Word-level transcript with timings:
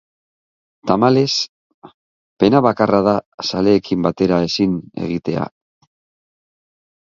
Tamalez, 0.91 1.33
pena 2.45 2.61
bakarra 2.69 3.03
da 3.09 3.15
zaleekin 3.49 4.09
batera 4.09 4.41
ezin 4.49 4.75
egitea. 5.07 5.47